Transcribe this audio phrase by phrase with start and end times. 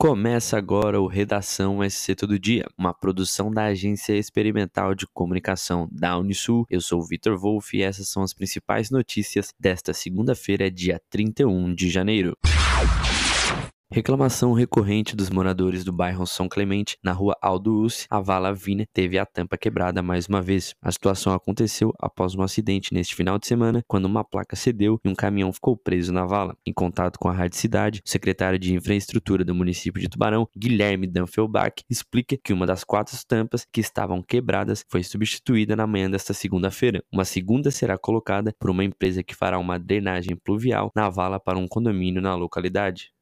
[0.00, 6.16] Começa agora o Redação SC Todo Dia, uma produção da Agência Experimental de Comunicação da
[6.16, 6.64] Unisul.
[6.70, 11.74] Eu sou o Vitor Wolff e essas são as principais notícias desta segunda-feira, dia 31
[11.74, 12.36] de janeiro.
[13.90, 18.84] Reclamação recorrente dos moradores do bairro São Clemente, na rua Aldo Ussi, a vala Vina
[18.92, 20.74] teve a tampa quebrada mais uma vez.
[20.82, 25.08] A situação aconteceu após um acidente neste final de semana, quando uma placa cedeu e
[25.08, 26.54] um caminhão ficou preso na vala.
[26.66, 31.06] Em contato com a Rádio Cidade, o secretário de Infraestrutura do município de Tubarão, Guilherme
[31.06, 36.34] Danfelbach, explica que uma das quatro tampas que estavam quebradas foi substituída na manhã desta
[36.34, 37.02] segunda-feira.
[37.10, 41.58] Uma segunda será colocada por uma empresa que fará uma drenagem pluvial na vala para
[41.58, 43.16] um condomínio na localidade.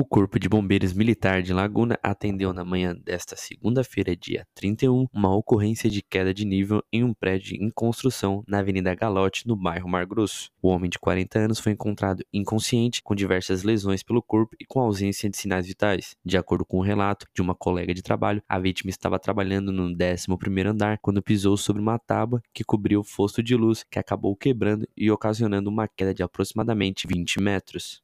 [0.00, 5.36] O Corpo de Bombeiros Militar de Laguna atendeu na manhã desta segunda-feira, dia 31, uma
[5.36, 9.90] ocorrência de queda de nível em um prédio em construção na Avenida Galote, no bairro
[9.90, 10.48] Mar Grosso.
[10.62, 14.80] O homem de 40 anos foi encontrado inconsciente, com diversas lesões pelo corpo e com
[14.80, 16.16] ausência de sinais vitais.
[16.24, 19.70] De acordo com o um relato de uma colega de trabalho, a vítima estava trabalhando
[19.70, 23.98] no 11º andar quando pisou sobre uma tábua que cobriu o fosto de luz, que
[23.98, 28.02] acabou quebrando e ocasionando uma queda de aproximadamente 20 metros.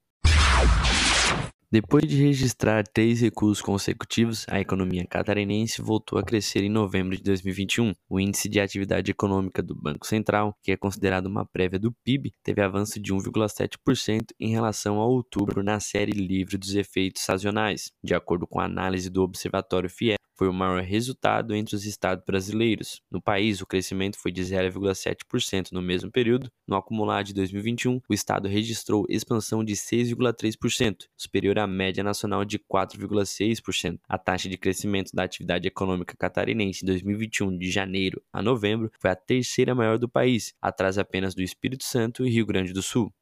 [1.77, 7.23] Depois de registrar três recuos consecutivos, a economia catarinense voltou a crescer em novembro de
[7.23, 7.93] 2021.
[8.09, 12.33] O índice de atividade econômica do Banco Central, que é considerado uma prévia do PIB,
[12.43, 18.15] teve avanço de 1,7% em relação a outubro na série livre dos efeitos sazonais, de
[18.15, 23.01] acordo com a análise do Observatório FIES foi o maior resultado entre os estados brasileiros.
[23.11, 26.51] No país, o crescimento foi de 0,7% no mesmo período.
[26.67, 32.59] No acumulado de 2021, o estado registrou expansão de 6,3%, superior à média nacional de
[32.59, 33.99] 4,6%.
[34.09, 39.11] A taxa de crescimento da atividade econômica catarinense em 2021, de janeiro a novembro, foi
[39.11, 43.13] a terceira maior do país, atrás apenas do Espírito Santo e Rio Grande do Sul.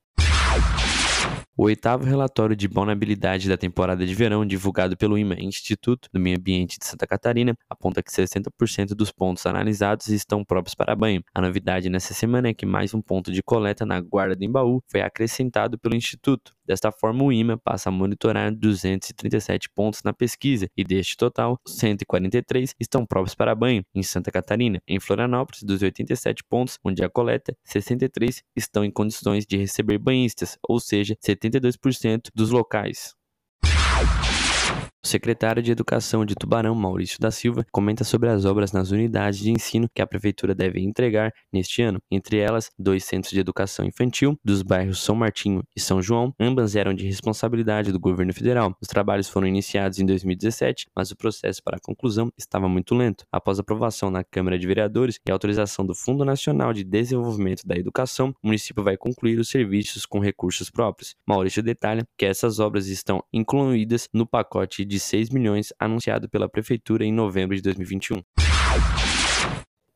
[1.57, 6.37] O oitavo relatório de vulnerabilidade da temporada de verão, divulgado pelo IMA, Instituto do Meio
[6.37, 11.23] Ambiente de Santa Catarina, aponta que 60% dos pontos analisados estão próprios para banho.
[11.33, 14.83] A novidade nessa semana é que mais um ponto de coleta na Guarda do Embaú
[14.91, 16.53] foi acrescentado pelo Instituto.
[16.67, 22.75] Desta forma, o IMA passa a monitorar 237 pontos na pesquisa e deste total, 143
[22.81, 24.81] estão próprios para banho em Santa Catarina.
[24.87, 30.59] Em Florianópolis, dos 87 pontos onde a coleta, 63 estão em condições de receber banhistas,
[30.67, 33.15] ou seja, 72% dos locais.
[35.05, 39.39] O secretário de Educação de Tubarão, Maurício da Silva, comenta sobre as obras nas unidades
[39.39, 43.85] de ensino que a prefeitura deve entregar neste ano, entre elas dois centros de educação
[43.85, 48.75] infantil dos bairros São Martinho e São João, ambas eram de responsabilidade do governo federal.
[48.81, 53.27] Os trabalhos foram iniciados em 2017, mas o processo para a conclusão estava muito lento.
[53.31, 58.35] Após aprovação na Câmara de Vereadores e autorização do Fundo Nacional de Desenvolvimento da Educação,
[58.43, 61.15] o município vai concluir os serviços com recursos próprios.
[61.27, 66.49] Maurício detalha que essas obras estão incluídas no pacote de de 6 milhões anunciado pela
[66.49, 68.23] prefeitura em novembro de 2021.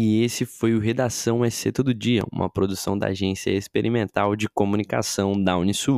[0.00, 5.32] E esse foi o Redação SC Todo Dia, uma produção da Agência Experimental de Comunicação
[5.32, 5.96] da Unisul.